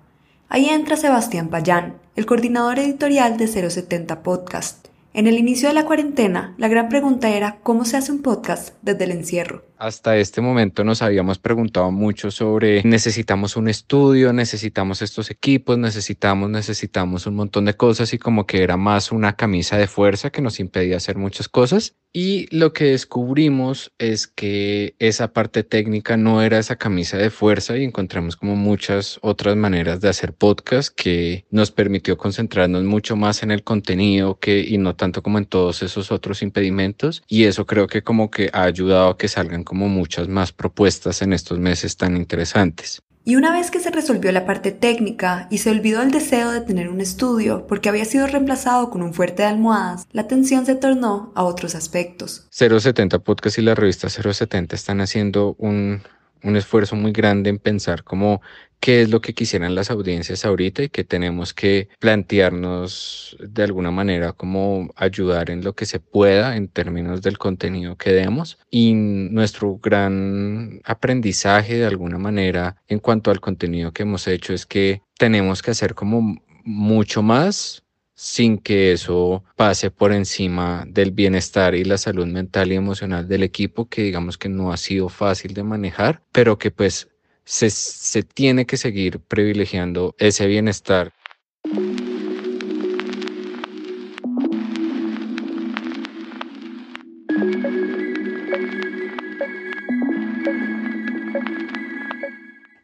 Ahí 0.48 0.68
entra 0.68 0.96
Sebastián 0.96 1.48
Payán, 1.48 1.96
el 2.14 2.24
coordinador 2.24 2.78
editorial 2.78 3.36
de 3.36 3.48
070 3.48 4.22
Podcast. 4.22 4.86
En 5.16 5.28
el 5.28 5.38
inicio 5.38 5.68
de 5.68 5.74
la 5.74 5.84
cuarentena, 5.84 6.56
la 6.58 6.66
gran 6.66 6.88
pregunta 6.88 7.30
era 7.30 7.60
cómo 7.62 7.84
se 7.84 7.96
hace 7.96 8.10
un 8.10 8.20
podcast 8.20 8.74
desde 8.82 9.04
el 9.04 9.12
encierro. 9.12 9.64
Hasta 9.78 10.16
este 10.16 10.40
momento 10.40 10.82
nos 10.82 11.02
habíamos 11.02 11.38
preguntado 11.38 11.92
mucho 11.92 12.32
sobre 12.32 12.82
necesitamos 12.82 13.56
un 13.56 13.68
estudio, 13.68 14.32
necesitamos 14.32 15.02
estos 15.02 15.30
equipos, 15.30 15.78
necesitamos, 15.78 16.50
necesitamos 16.50 17.26
un 17.26 17.36
montón 17.36 17.66
de 17.66 17.74
cosas 17.74 18.12
y 18.12 18.18
como 18.18 18.46
que 18.46 18.62
era 18.62 18.76
más 18.76 19.12
una 19.12 19.36
camisa 19.36 19.76
de 19.76 19.86
fuerza 19.86 20.30
que 20.30 20.42
nos 20.42 20.58
impedía 20.58 20.96
hacer 20.96 21.16
muchas 21.16 21.48
cosas. 21.48 21.94
Y 22.16 22.46
lo 22.56 22.72
que 22.72 22.84
descubrimos 22.84 23.92
es 23.98 24.28
que 24.28 24.94
esa 25.00 25.32
parte 25.32 25.64
técnica 25.64 26.16
no 26.16 26.42
era 26.42 26.60
esa 26.60 26.76
camisa 26.76 27.18
de 27.18 27.28
fuerza 27.28 27.76
y 27.76 27.82
encontramos 27.82 28.36
como 28.36 28.54
muchas 28.54 29.18
otras 29.20 29.56
maneras 29.56 30.00
de 30.00 30.08
hacer 30.08 30.32
podcast 30.32 30.94
que 30.94 31.44
nos 31.50 31.72
permitió 31.72 32.16
concentrarnos 32.16 32.84
mucho 32.84 33.16
más 33.16 33.42
en 33.42 33.50
el 33.50 33.64
contenido 33.64 34.38
que 34.38 34.60
y 34.60 34.78
no 34.78 34.94
tanto 35.04 35.22
como 35.22 35.36
en 35.36 35.44
todos 35.44 35.82
esos 35.82 36.10
otros 36.10 36.40
impedimentos 36.40 37.22
y 37.28 37.44
eso 37.44 37.66
creo 37.66 37.86
que 37.88 38.02
como 38.02 38.30
que 38.30 38.48
ha 38.54 38.62
ayudado 38.62 39.10
a 39.10 39.18
que 39.18 39.28
salgan 39.28 39.62
como 39.62 39.86
muchas 39.86 40.28
más 40.28 40.50
propuestas 40.50 41.20
en 41.20 41.34
estos 41.34 41.58
meses 41.58 41.98
tan 41.98 42.16
interesantes. 42.16 43.02
Y 43.22 43.36
una 43.36 43.52
vez 43.52 43.70
que 43.70 43.80
se 43.80 43.90
resolvió 43.90 44.32
la 44.32 44.46
parte 44.46 44.72
técnica 44.72 45.46
y 45.50 45.58
se 45.58 45.70
olvidó 45.70 46.00
el 46.00 46.10
deseo 46.10 46.52
de 46.52 46.62
tener 46.62 46.88
un 46.88 47.02
estudio 47.02 47.66
porque 47.66 47.90
había 47.90 48.06
sido 48.06 48.26
reemplazado 48.26 48.88
con 48.88 49.02
un 49.02 49.12
fuerte 49.12 49.42
de 49.42 49.48
almohadas, 49.48 50.06
la 50.12 50.22
atención 50.22 50.64
se 50.64 50.74
tornó 50.74 51.32
a 51.34 51.44
otros 51.44 51.74
aspectos. 51.74 52.46
070 52.50 53.18
Podcast 53.18 53.58
y 53.58 53.62
la 53.62 53.74
revista 53.74 54.08
070 54.08 54.74
están 54.74 55.02
haciendo 55.02 55.54
un, 55.58 56.00
un 56.42 56.56
esfuerzo 56.56 56.96
muy 56.96 57.12
grande 57.12 57.50
en 57.50 57.58
pensar 57.58 58.04
cómo 58.04 58.40
qué 58.84 59.00
es 59.00 59.08
lo 59.08 59.22
que 59.22 59.32
quisieran 59.32 59.74
las 59.74 59.90
audiencias 59.90 60.44
ahorita 60.44 60.82
y 60.82 60.90
que 60.90 61.04
tenemos 61.04 61.54
que 61.54 61.88
plantearnos 62.00 63.34
de 63.40 63.62
alguna 63.62 63.90
manera 63.90 64.34
cómo 64.34 64.90
ayudar 64.94 65.48
en 65.48 65.64
lo 65.64 65.72
que 65.72 65.86
se 65.86 66.00
pueda 66.00 66.54
en 66.54 66.68
términos 66.68 67.22
del 67.22 67.38
contenido 67.38 67.96
que 67.96 68.12
demos. 68.12 68.58
Y 68.70 68.92
nuestro 68.92 69.78
gran 69.78 70.82
aprendizaje 70.84 71.78
de 71.78 71.86
alguna 71.86 72.18
manera 72.18 72.76
en 72.86 72.98
cuanto 72.98 73.30
al 73.30 73.40
contenido 73.40 73.92
que 73.92 74.02
hemos 74.02 74.28
hecho 74.28 74.52
es 74.52 74.66
que 74.66 75.00
tenemos 75.16 75.62
que 75.62 75.70
hacer 75.70 75.94
como 75.94 76.36
mucho 76.62 77.22
más 77.22 77.84
sin 78.14 78.58
que 78.58 78.92
eso 78.92 79.44
pase 79.56 79.90
por 79.90 80.12
encima 80.12 80.84
del 80.86 81.10
bienestar 81.10 81.74
y 81.74 81.84
la 81.84 81.96
salud 81.96 82.26
mental 82.26 82.70
y 82.70 82.76
emocional 82.76 83.28
del 83.28 83.44
equipo, 83.44 83.88
que 83.88 84.02
digamos 84.02 84.36
que 84.36 84.50
no 84.50 84.72
ha 84.72 84.76
sido 84.76 85.08
fácil 85.08 85.54
de 85.54 85.64
manejar, 85.64 86.22
pero 86.32 86.58
que 86.58 86.70
pues 86.70 87.08
se, 87.44 87.70
se 87.70 88.22
tiene 88.22 88.66
que 88.66 88.76
seguir 88.76 89.20
privilegiando 89.20 90.14
ese 90.18 90.46
bienestar. 90.46 91.12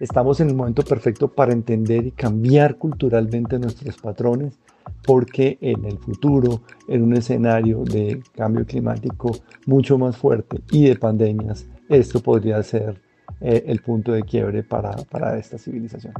Estamos 0.00 0.40
en 0.40 0.49
el 0.49 0.55
momento 0.55 0.83
perfecto 0.83 1.29
para 1.29 1.52
entender 1.52 2.07
y 2.07 2.11
cambiar 2.11 2.79
culturalmente 2.79 3.59
nuestros 3.59 3.99
patrones, 3.99 4.59
porque 5.05 5.59
en 5.61 5.85
el 5.85 5.99
futuro, 5.99 6.62
en 6.88 7.02
un 7.02 7.17
escenario 7.17 7.85
de 7.85 8.23
cambio 8.35 8.64
climático 8.64 9.31
mucho 9.67 9.99
más 9.99 10.17
fuerte 10.17 10.62
y 10.71 10.88
de 10.88 10.97
pandemias, 10.97 11.67
esto 11.90 12.21
podría 12.21 12.62
ser 12.62 13.00
eh, 13.40 13.64
el 13.66 13.80
punto 13.80 14.12
de 14.12 14.23
quiebre 14.23 14.62
para, 14.62 14.90
para 15.11 15.38
esta 15.38 15.59
civilización. 15.59 16.12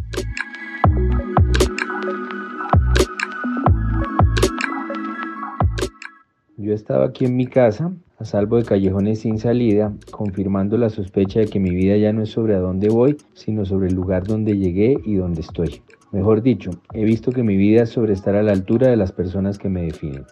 Yo 6.56 6.74
estaba 6.74 7.06
aquí 7.06 7.24
en 7.24 7.36
mi 7.36 7.46
casa, 7.46 7.90
a 8.18 8.24
salvo 8.26 8.56
de 8.56 8.64
callejones 8.64 9.20
sin 9.20 9.38
salida, 9.38 9.94
confirmando 10.10 10.76
la 10.76 10.90
sospecha 10.90 11.40
de 11.40 11.46
que 11.46 11.58
mi 11.58 11.70
vida 11.70 11.96
ya 11.96 12.12
no 12.12 12.22
es 12.22 12.30
sobre 12.30 12.54
a 12.54 12.58
dónde 12.58 12.90
voy, 12.90 13.16
sino 13.32 13.64
sobre 13.64 13.88
el 13.88 13.94
lugar 13.94 14.24
donde 14.24 14.58
llegué 14.58 14.96
y 15.04 15.14
donde 15.14 15.40
estoy. 15.40 15.82
Mejor 16.12 16.42
dicho, 16.42 16.70
he 16.92 17.04
visto 17.04 17.32
que 17.32 17.42
mi 17.42 17.56
vida 17.56 17.84
es 17.84 17.90
sobre 17.90 18.12
estar 18.12 18.34
a 18.34 18.42
la 18.42 18.52
altura 18.52 18.88
de 18.88 18.96
las 18.96 19.10
personas 19.10 19.58
que 19.58 19.70
me 19.70 19.82
definen. 19.82 20.26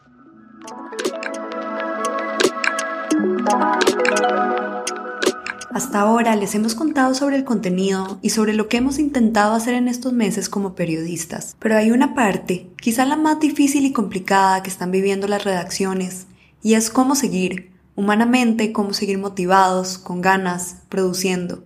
Hasta 5.71 6.01
ahora 6.01 6.35
les 6.35 6.55
hemos 6.55 6.75
contado 6.75 7.15
sobre 7.15 7.37
el 7.37 7.45
contenido 7.45 8.19
y 8.23 8.31
sobre 8.31 8.55
lo 8.55 8.69
que 8.69 8.79
hemos 8.79 8.99
intentado 8.99 9.53
hacer 9.53 9.75
en 9.75 9.87
estos 9.87 10.15
meses 10.15 10.49
como 10.49 10.75
periodistas, 10.75 11.57
pero 11.59 11.77
hay 11.77 11.91
una 11.91 12.15
parte, 12.15 12.71
quizá 12.81 13.05
la 13.05 13.17
más 13.17 13.39
difícil 13.39 13.85
y 13.85 13.93
complicada 13.93 14.63
que 14.63 14.71
están 14.71 14.91
viviendo 14.91 15.29
las 15.29 15.45
redacciones, 15.45 16.27
y 16.63 16.75
es 16.75 16.89
cómo 16.89 17.15
seguir, 17.15 17.71
humanamente, 17.97 18.73
cómo 18.73 18.95
seguir 18.95 19.19
motivados, 19.19 19.99
con 19.99 20.23
ganas, 20.23 20.77
produciendo. 20.89 21.65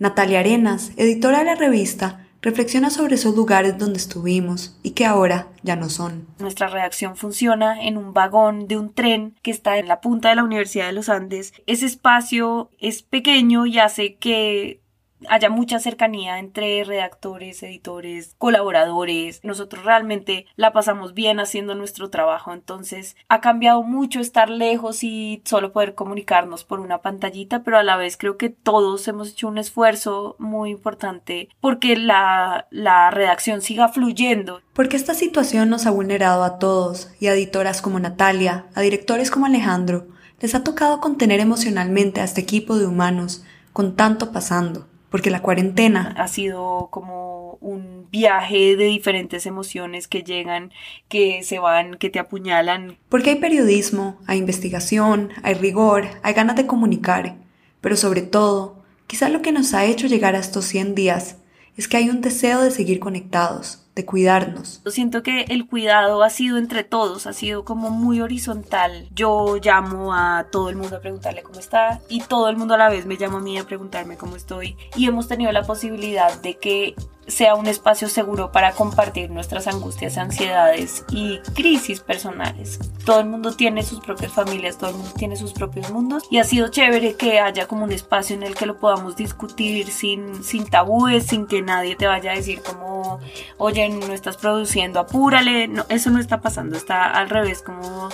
Natalia 0.00 0.40
Arenas, 0.40 0.90
editora 0.96 1.38
de 1.38 1.44
la 1.44 1.54
revista, 1.54 2.23
reflexiona 2.44 2.90
sobre 2.90 3.14
esos 3.14 3.34
lugares 3.34 3.78
donde 3.78 3.96
estuvimos 3.96 4.78
y 4.82 4.90
que 4.90 5.06
ahora 5.06 5.48
ya 5.62 5.76
no 5.76 5.88
son. 5.88 6.26
Nuestra 6.38 6.68
redacción 6.68 7.16
funciona 7.16 7.82
en 7.82 7.96
un 7.96 8.12
vagón 8.12 8.68
de 8.68 8.76
un 8.76 8.92
tren 8.92 9.34
que 9.42 9.50
está 9.50 9.78
en 9.78 9.88
la 9.88 10.02
punta 10.02 10.28
de 10.28 10.36
la 10.36 10.44
Universidad 10.44 10.86
de 10.86 10.92
los 10.92 11.08
Andes. 11.08 11.54
Ese 11.66 11.86
espacio 11.86 12.70
es 12.78 13.02
pequeño 13.02 13.64
y 13.64 13.78
hace 13.78 14.16
que 14.16 14.83
haya 15.28 15.50
mucha 15.50 15.78
cercanía 15.78 16.38
entre 16.38 16.84
redactores, 16.84 17.62
editores, 17.62 18.34
colaboradores. 18.38 19.40
Nosotros 19.42 19.84
realmente 19.84 20.46
la 20.56 20.72
pasamos 20.72 21.14
bien 21.14 21.40
haciendo 21.40 21.74
nuestro 21.74 22.10
trabajo, 22.10 22.52
entonces 22.52 23.16
ha 23.28 23.40
cambiado 23.40 23.82
mucho 23.82 24.20
estar 24.20 24.50
lejos 24.50 25.04
y 25.04 25.42
solo 25.44 25.72
poder 25.72 25.94
comunicarnos 25.94 26.64
por 26.64 26.80
una 26.80 26.98
pantallita, 27.02 27.62
pero 27.62 27.78
a 27.78 27.82
la 27.82 27.96
vez 27.96 28.16
creo 28.16 28.36
que 28.36 28.50
todos 28.50 29.06
hemos 29.08 29.30
hecho 29.30 29.48
un 29.48 29.58
esfuerzo 29.58 30.36
muy 30.38 30.70
importante 30.70 31.48
porque 31.60 31.96
la, 31.96 32.66
la 32.70 33.10
redacción 33.10 33.62
siga 33.62 33.88
fluyendo. 33.88 34.60
Porque 34.72 34.96
esta 34.96 35.14
situación 35.14 35.70
nos 35.70 35.86
ha 35.86 35.90
vulnerado 35.90 36.44
a 36.44 36.58
todos 36.58 37.12
y 37.20 37.28
a 37.28 37.34
editoras 37.34 37.80
como 37.82 37.98
Natalia, 37.98 38.66
a 38.74 38.80
directores 38.80 39.30
como 39.30 39.46
Alejandro, 39.46 40.08
les 40.40 40.54
ha 40.54 40.64
tocado 40.64 41.00
contener 41.00 41.40
emocionalmente 41.40 42.20
a 42.20 42.24
este 42.24 42.40
equipo 42.40 42.76
de 42.76 42.86
humanos 42.86 43.44
con 43.72 43.96
tanto 43.96 44.32
pasando 44.32 44.88
porque 45.14 45.30
la 45.30 45.42
cuarentena 45.42 46.12
ha 46.18 46.26
sido 46.26 46.88
como 46.90 47.56
un 47.60 48.08
viaje 48.10 48.74
de 48.74 48.86
diferentes 48.86 49.46
emociones 49.46 50.08
que 50.08 50.24
llegan, 50.24 50.72
que 51.06 51.44
se 51.44 51.60
van, 51.60 51.98
que 51.98 52.10
te 52.10 52.18
apuñalan. 52.18 52.98
Porque 53.10 53.30
hay 53.30 53.36
periodismo, 53.36 54.18
hay 54.26 54.38
investigación, 54.38 55.30
hay 55.44 55.54
rigor, 55.54 56.08
hay 56.24 56.34
ganas 56.34 56.56
de 56.56 56.66
comunicar, 56.66 57.36
pero 57.80 57.96
sobre 57.96 58.22
todo, 58.22 58.82
quizá 59.06 59.28
lo 59.28 59.40
que 59.40 59.52
nos 59.52 59.72
ha 59.72 59.84
hecho 59.84 60.08
llegar 60.08 60.34
a 60.34 60.40
estos 60.40 60.64
100 60.64 60.96
días 60.96 61.36
es 61.76 61.86
que 61.86 61.96
hay 61.96 62.10
un 62.10 62.20
deseo 62.20 62.60
de 62.60 62.72
seguir 62.72 62.98
conectados, 62.98 63.83
de 63.94 64.04
cuidarnos. 64.04 64.82
Siento 64.86 65.22
que 65.22 65.42
el 65.42 65.66
cuidado 65.66 66.22
ha 66.22 66.30
sido 66.30 66.58
entre 66.58 66.84
todos, 66.84 67.26
ha 67.26 67.32
sido 67.32 67.64
como 67.64 67.90
muy 67.90 68.20
horizontal. 68.20 69.08
Yo 69.14 69.56
llamo 69.62 70.14
a 70.14 70.46
todo 70.50 70.68
el 70.68 70.76
mundo 70.76 70.96
a 70.96 71.00
preguntarle 71.00 71.42
cómo 71.42 71.60
está 71.60 72.00
y 72.08 72.20
todo 72.20 72.48
el 72.48 72.56
mundo 72.56 72.74
a 72.74 72.78
la 72.78 72.88
vez 72.88 73.06
me 73.06 73.16
llama 73.16 73.38
a 73.38 73.42
mí 73.42 73.58
a 73.58 73.64
preguntarme 73.64 74.16
cómo 74.16 74.36
estoy 74.36 74.76
y 74.96 75.06
hemos 75.06 75.28
tenido 75.28 75.52
la 75.52 75.62
posibilidad 75.62 76.40
de 76.42 76.58
que 76.58 76.94
sea 77.26 77.54
un 77.54 77.66
espacio 77.66 78.08
seguro 78.08 78.52
para 78.52 78.72
compartir 78.72 79.30
nuestras 79.30 79.66
angustias, 79.66 80.18
ansiedades 80.18 81.04
y 81.10 81.38
crisis 81.54 82.00
personales. 82.00 82.78
Todo 83.04 83.20
el 83.20 83.26
mundo 83.26 83.52
tiene 83.52 83.82
sus 83.82 84.00
propias 84.00 84.32
familias, 84.32 84.78
todo 84.78 84.90
el 84.90 84.96
mundo 84.96 85.12
tiene 85.16 85.36
sus 85.36 85.52
propios 85.52 85.90
mundos 85.90 86.24
y 86.30 86.38
ha 86.38 86.44
sido 86.44 86.68
chévere 86.68 87.16
que 87.16 87.40
haya 87.40 87.66
como 87.66 87.84
un 87.84 87.92
espacio 87.92 88.36
en 88.36 88.42
el 88.42 88.54
que 88.54 88.66
lo 88.66 88.78
podamos 88.78 89.16
discutir 89.16 89.88
sin, 89.88 90.42
sin 90.44 90.68
tabúes, 90.68 91.26
sin 91.26 91.46
que 91.46 91.62
nadie 91.62 91.96
te 91.96 92.06
vaya 92.06 92.32
a 92.32 92.36
decir 92.36 92.62
como, 92.62 93.20
oye, 93.58 93.88
no 93.88 94.12
estás 94.12 94.36
produciendo, 94.36 95.00
apúrale, 95.00 95.68
no, 95.68 95.84
eso 95.88 96.10
no 96.10 96.18
está 96.18 96.40
pasando, 96.40 96.76
está 96.76 97.10
al 97.10 97.30
revés, 97.30 97.62
como 97.62 98.08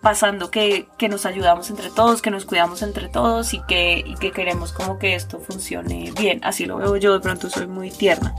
pasando 0.00 0.50
que, 0.50 0.88
que, 0.96 1.08
nos 1.08 1.26
ayudamos 1.26 1.70
entre 1.70 1.90
todos, 1.90 2.22
que 2.22 2.30
nos 2.30 2.44
cuidamos 2.44 2.82
entre 2.82 3.08
todos 3.08 3.54
y 3.54 3.60
que, 3.62 4.02
y 4.06 4.14
que 4.14 4.30
queremos 4.30 4.72
como 4.72 4.98
que 4.98 5.14
esto 5.14 5.40
funcione 5.40 6.12
bien. 6.18 6.40
Así 6.44 6.66
lo 6.66 6.76
veo 6.76 6.96
yo, 6.96 7.12
de 7.14 7.20
pronto 7.20 7.50
soy 7.50 7.66
muy 7.66 7.90
tierna. 7.90 8.34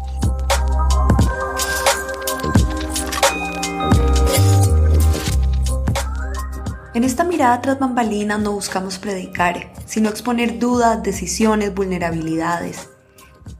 En 6.99 7.03
esta 7.03 7.23
mirada 7.23 7.61
tras 7.61 7.79
bambalinas 7.79 8.39
no 8.39 8.51
buscamos 8.51 8.97
predicar, 8.97 9.71
sino 9.85 10.09
exponer 10.09 10.59
dudas, 10.59 11.01
decisiones, 11.01 11.73
vulnerabilidades. 11.73 12.89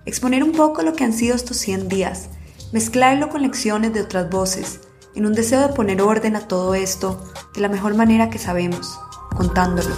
Exponer 0.06 0.44
un 0.44 0.52
poco 0.52 0.82
lo 0.82 0.94
que 0.94 1.04
han 1.04 1.14
sido 1.14 1.36
estos 1.36 1.58
100 1.58 1.88
días, 1.88 2.30
mezclarlo 2.72 3.30
con 3.30 3.44
lecciones 3.44 3.94
de 3.94 4.02
otras 4.02 4.30
voces, 4.30 4.82
en 5.16 5.26
un 5.26 5.34
deseo 5.34 5.62
de 5.62 5.74
poner 5.74 6.02
orden 6.02 6.36
a 6.36 6.48
todo 6.48 6.76
esto 6.76 7.22
de 7.54 7.62
la 7.62 7.70
mejor 7.70 7.96
manera 7.96 8.30
que 8.30 8.40
sabemos, 8.40 9.00
contándolo. 9.36 9.96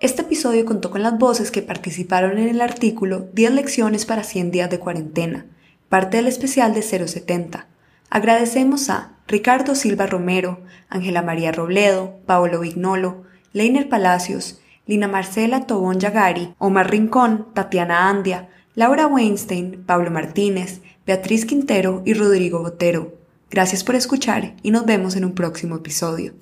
Este 0.00 0.22
episodio 0.22 0.64
contó 0.64 0.90
con 0.90 1.02
las 1.02 1.18
voces 1.18 1.50
que 1.50 1.60
participaron 1.60 2.38
en 2.38 2.48
el 2.48 2.62
artículo 2.62 3.28
10 3.34 3.52
lecciones 3.52 4.06
para 4.06 4.24
100 4.24 4.50
días 4.50 4.70
de 4.70 4.78
cuarentena, 4.78 5.46
parte 5.90 6.16
del 6.16 6.26
especial 6.26 6.72
de 6.72 6.82
070. 6.82 7.69
Agradecemos 8.10 8.90
a 8.90 9.12
Ricardo 9.28 9.76
Silva 9.76 10.06
Romero, 10.06 10.58
Ángela 10.88 11.22
María 11.22 11.52
Robledo, 11.52 12.18
Paolo 12.26 12.58
Vignolo, 12.58 13.22
Leiner 13.52 13.88
Palacios, 13.88 14.60
Lina 14.84 15.06
Marcela 15.06 15.66
Tobón 15.66 16.00
Yagari, 16.00 16.52
Omar 16.58 16.90
Rincón, 16.90 17.46
Tatiana 17.54 18.08
Andia, 18.08 18.48
Laura 18.74 19.06
Weinstein, 19.06 19.84
Pablo 19.86 20.10
Martínez, 20.10 20.80
Beatriz 21.06 21.46
Quintero 21.46 22.02
y 22.04 22.14
Rodrigo 22.14 22.58
Botero. 22.58 23.14
Gracias 23.48 23.84
por 23.84 23.94
escuchar 23.94 24.56
y 24.62 24.72
nos 24.72 24.86
vemos 24.86 25.14
en 25.14 25.24
un 25.24 25.32
próximo 25.36 25.76
episodio. 25.76 26.34